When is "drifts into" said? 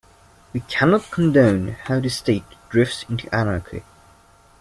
2.71-3.29